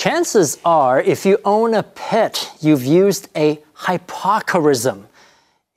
[0.00, 5.06] Chances are, if you own a pet, you've used a hypocorism.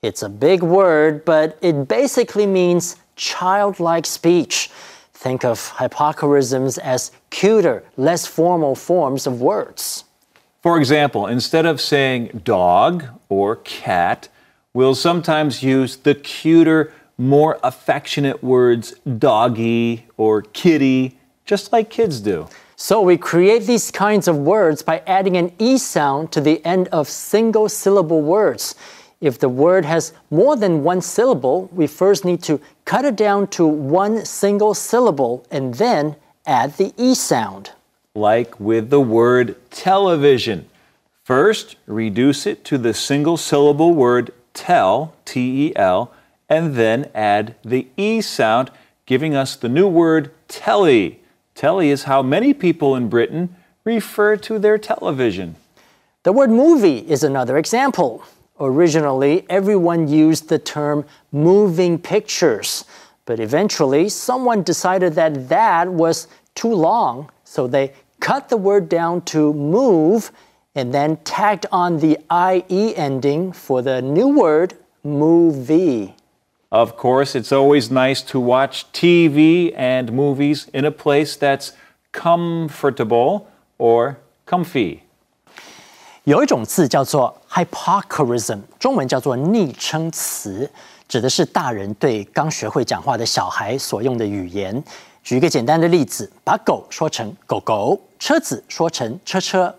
[0.02, 4.70] It's a big word, but it basically means childlike speech.
[5.14, 10.06] Think of hypocorisms as cuter, less formal forms of words.
[10.62, 14.30] For example, instead of saying dog or cat,
[14.74, 22.48] we'll sometimes use the cuter, more affectionate words doggy or kitty, just like kids do.
[22.76, 26.88] So we create these kinds of words by adding an E sound to the end
[26.90, 28.76] of single syllable words.
[29.22, 33.48] If the word has more than one syllable, we first need to cut it down
[33.48, 36.16] to one single syllable and then
[36.46, 37.72] add the E sound.
[38.16, 40.70] Like with the word television.
[41.24, 46.12] First, reduce it to the single syllable word tel, T E L,
[46.50, 48.72] and then add the E sound,
[49.06, 51.22] giving us the new word telly.
[51.56, 55.56] Telly is how many people in Britain refer to their television.
[56.24, 58.24] The word movie is another example.
[58.60, 62.86] Originally, everyone used the term moving pictures,
[63.26, 69.22] but eventually, someone decided that that was too long, so they cut the word down
[69.22, 70.32] to move
[70.76, 76.16] and then tagged on the IE ending for the new word movie.
[76.74, 81.70] Of course, it's always nice to watch TV and movies in a place that's
[82.12, 83.44] comfortable
[83.78, 84.16] or
[84.48, 85.02] comfy.
[86.24, 90.68] 有一种字叫做 hypocorism，中文叫做昵称词，
[91.08, 94.84] 指的是大人对刚学会讲话的小孩所用的语言。
[95.24, 99.76] 举一个简单的例子，把狗说成狗狗，车子说成车车，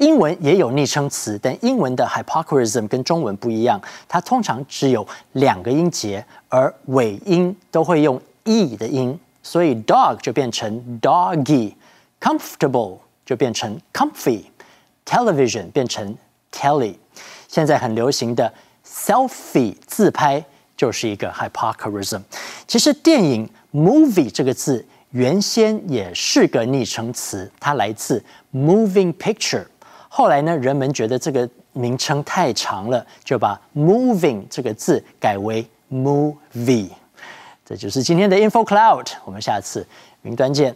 [0.00, 14.42] 英文也有昵称词，但英文的 hypocrism 跟中文不一样，它通常只有两个音节，而尾音都会用 e 的音，所以 dog 就变成 doggy，comfortable 就变成 comfy。
[15.04, 16.16] television 变成
[16.52, 16.94] telly，
[17.48, 18.52] 现在很流行的
[18.86, 20.44] selfie 自拍
[20.76, 22.20] 就是一个 hypocrism。
[22.66, 28.24] 其实电影 movie 这个字原先也是个昵称词，它来自
[28.54, 29.66] moving picture。
[30.12, 36.90] 后来呢，人们觉得这个名称太长了，就把 moving 这个字改为 movie。
[37.64, 39.86] 这就是今天的 info cloud，我们下次
[40.22, 40.74] 云端见。